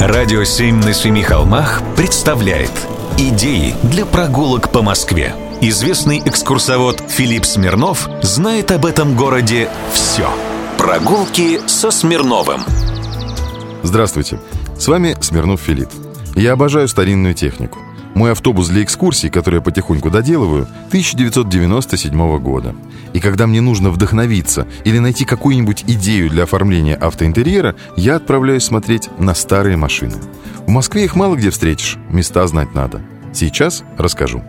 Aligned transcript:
Радио 0.00 0.44
«Семь 0.44 0.76
на 0.76 0.94
семи 0.94 1.22
холмах» 1.22 1.82
представляет 1.94 2.72
Идеи 3.18 3.74
для 3.82 4.06
прогулок 4.06 4.72
по 4.72 4.80
Москве. 4.80 5.34
Известный 5.60 6.22
экскурсовод 6.24 7.02
Филипп 7.06 7.44
Смирнов 7.44 8.08
знает 8.22 8.70
об 8.70 8.86
этом 8.86 9.14
городе 9.14 9.68
все. 9.92 10.26
Прогулки 10.78 11.60
со 11.68 11.90
Смирновым. 11.90 12.62
Здравствуйте, 13.82 14.40
с 14.78 14.88
вами 14.88 15.18
Смирнов 15.20 15.60
Филипп. 15.60 15.90
Я 16.34 16.52
обожаю 16.52 16.88
старинную 16.88 17.34
технику. 17.34 17.78
Мой 18.14 18.32
автобус 18.32 18.68
для 18.68 18.82
экскурсий, 18.82 19.30
который 19.30 19.56
я 19.56 19.60
потихоньку 19.60 20.10
доделываю, 20.10 20.66
1997 20.88 22.38
года. 22.38 22.74
И 23.12 23.20
когда 23.20 23.46
мне 23.46 23.60
нужно 23.60 23.90
вдохновиться 23.90 24.66
или 24.84 24.98
найти 24.98 25.24
какую-нибудь 25.24 25.84
идею 25.86 26.28
для 26.30 26.44
оформления 26.44 26.94
автоинтерьера, 26.94 27.74
я 27.96 28.16
отправляюсь 28.16 28.64
смотреть 28.64 29.08
на 29.18 29.34
старые 29.34 29.76
машины. 29.76 30.16
В 30.66 30.70
Москве 30.70 31.04
их 31.04 31.16
мало 31.16 31.36
где 31.36 31.50
встретишь, 31.50 31.98
места 32.08 32.46
знать 32.46 32.74
надо. 32.74 33.00
Сейчас 33.32 33.84
расскажу. 33.96 34.42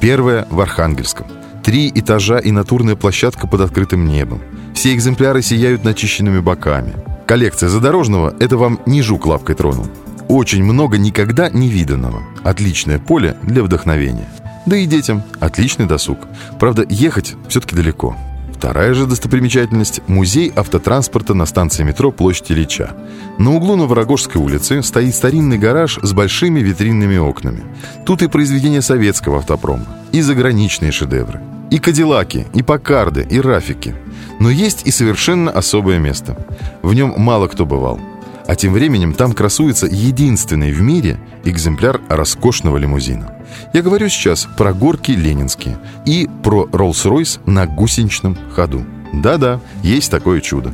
Первое 0.00 0.46
в 0.50 0.60
Архангельском. 0.60 1.26
Три 1.62 1.90
этажа 1.94 2.38
и 2.38 2.50
натурная 2.50 2.96
площадка 2.96 3.46
под 3.46 3.60
открытым 3.60 4.06
небом. 4.06 4.42
Все 4.74 4.94
экземпляры 4.94 5.40
сияют 5.42 5.84
начищенными 5.84 6.40
боками. 6.40 6.94
Коллекция 7.26 7.68
задорожного– 7.68 8.34
это 8.38 8.56
вам 8.58 8.80
не 8.86 9.00
жук 9.00 9.26
лапкой 9.26 9.54
тронул. 9.54 9.86
Очень 10.34 10.64
много 10.64 10.98
никогда 10.98 11.48
не 11.48 11.68
виданного. 11.68 12.24
Отличное 12.42 12.98
поле 12.98 13.36
для 13.44 13.62
вдохновения. 13.62 14.28
Да 14.66 14.76
и 14.76 14.84
детям 14.84 15.22
отличный 15.38 15.86
досуг. 15.86 16.18
Правда, 16.58 16.84
ехать 16.88 17.36
все-таки 17.46 17.76
далеко. 17.76 18.16
Вторая 18.52 18.94
же 18.94 19.06
достопримечательность– 19.06 20.00
музей 20.08 20.52
автотранспорта 20.56 21.34
на 21.34 21.46
станции 21.46 21.84
метро 21.84 22.10
Площадь 22.10 22.50
Ильича. 22.50 22.96
На 23.38 23.54
углу 23.54 23.76
Новорогожской 23.76 24.42
улицы 24.42 24.82
стоит 24.82 25.14
старинный 25.14 25.56
гараж 25.56 26.00
с 26.02 26.12
большими 26.12 26.58
витринными 26.58 27.16
окнами. 27.16 27.62
Тут 28.04 28.22
и 28.22 28.26
произведения 28.26 28.82
советского 28.82 29.38
автопрома, 29.38 29.86
и 30.10 30.20
заграничные 30.20 30.90
шедевры, 30.90 31.40
и 31.70 31.78
кадиллаки, 31.78 32.48
и 32.52 32.64
покарды, 32.64 33.24
и 33.30 33.38
рафики. 33.38 33.94
Но 34.40 34.50
есть 34.50 34.84
и 34.84 34.90
совершенно 34.90 35.52
особое 35.52 36.00
место. 36.00 36.36
В 36.82 36.92
нем 36.92 37.14
мало 37.18 37.46
кто 37.46 37.64
бывал– 37.64 38.00
а 38.46 38.54
тем 38.54 38.72
временем 38.72 39.12
там 39.12 39.32
красуется 39.32 39.86
единственный 39.86 40.72
в 40.72 40.80
мире 40.80 41.18
экземпляр 41.44 42.00
роскошного 42.08 42.76
лимузина. 42.76 43.34
Я 43.72 43.82
говорю 43.82 44.08
сейчас 44.08 44.46
про 44.56 44.72
горки 44.72 45.12
ленинские 45.12 45.78
и 46.04 46.28
про 46.42 46.66
Роллс-Ройс 46.66 47.40
на 47.46 47.66
гусеничном 47.66 48.36
ходу. 48.54 48.84
Да-да, 49.12 49.60
есть 49.82 50.10
такое 50.10 50.40
чудо. 50.40 50.72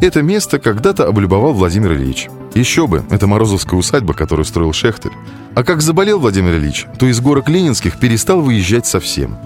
Это 0.00 0.22
место 0.22 0.58
когда-то 0.58 1.06
облюбовал 1.06 1.54
Владимир 1.54 1.94
Ильич. 1.94 2.28
Еще 2.54 2.86
бы, 2.86 3.04
это 3.10 3.26
Морозовская 3.26 3.78
усадьба, 3.78 4.14
которую 4.14 4.44
строил 4.44 4.72
Шехтель. 4.72 5.12
А 5.54 5.64
как 5.64 5.80
заболел 5.80 6.18
Владимир 6.18 6.54
Ильич, 6.54 6.86
то 6.98 7.06
из 7.06 7.20
горок 7.20 7.48
ленинских 7.48 7.98
перестал 7.98 8.40
выезжать 8.40 8.86
совсем. 8.86 9.36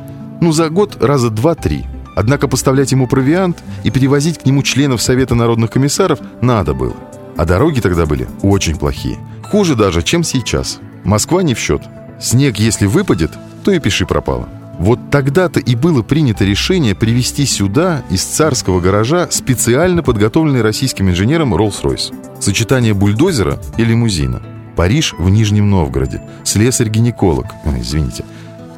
Ну, 0.41 0.53
за 0.53 0.69
год 0.71 1.03
раза 1.03 1.31
два-три. 1.31 1.85
Однако 2.17 2.49
поставлять 2.49 2.93
ему 2.93 3.07
провиант 3.07 3.59
и 3.85 3.91
перевозить 3.91 4.39
к 4.39 4.47
нему 4.47 4.63
членов 4.63 5.03
Совета 5.03 5.35
народных 5.35 5.71
комиссаров 5.71 6.19
надо 6.41 6.75
было. 6.75 6.95
А 7.41 7.47
дороги 7.47 7.81
тогда 7.81 8.05
были 8.05 8.29
очень 8.43 8.77
плохие. 8.77 9.19
Хуже 9.43 9.75
даже, 9.75 10.03
чем 10.03 10.25
сейчас. 10.25 10.79
Москва 11.05 11.43
не 11.43 11.55
в 11.55 11.59
счет. 11.59 11.81
Снег, 12.21 12.59
если 12.59 12.85
выпадет, 12.85 13.31
то 13.65 13.71
и 13.71 13.79
пиши 13.79 14.05
пропало. 14.05 14.47
Вот 14.79 14.99
тогда-то 15.11 15.59
и 15.59 15.75
было 15.75 16.03
принято 16.03 16.45
решение 16.45 16.95
привезти 16.95 17.47
сюда 17.47 18.03
из 18.11 18.25
царского 18.25 18.81
гаража 18.81 19.27
специально 19.31 20.03
подготовленный 20.03 20.61
российским 20.61 21.09
инженером 21.09 21.55
Rolls-Royce. 21.55 22.43
Сочетание 22.43 22.93
бульдозера 22.93 23.59
и 23.79 23.87
лимузина. 23.87 24.43
Париж 24.77 25.15
в 25.19 25.31
Нижнем 25.31 25.71
Новгороде. 25.71 26.21
Слесарь-гинеколог. 26.45 27.47
Извините. 27.79 28.27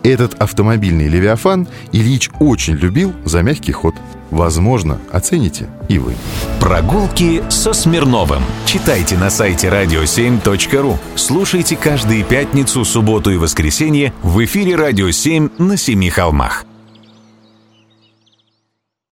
Этот 0.02 0.34
автомобильный 0.34 1.08
«Левиафан» 1.08 1.68
Ильич 1.92 2.30
очень 2.40 2.74
любил 2.74 3.12
за 3.24 3.42
мягкий 3.42 3.72
ход. 3.72 3.94
Возможно, 4.30 4.98
оцените 5.12 5.68
и 5.88 5.98
вы. 5.98 6.14
Прогулки 6.58 7.42
со 7.50 7.72
Смирновым. 7.72 8.42
Читайте 8.64 9.16
на 9.16 9.30
сайте 9.30 9.68
radio7.ru. 9.68 10.96
Слушайте 11.14 11.76
каждые 11.76 12.24
пятницу, 12.24 12.84
субботу 12.84 13.30
и 13.30 13.36
воскресенье 13.36 14.12
в 14.22 14.42
эфире 14.44 14.74
«Радио 14.74 15.08
7» 15.08 15.62
на 15.62 15.76
Семи 15.76 16.10
холмах. 16.10 16.64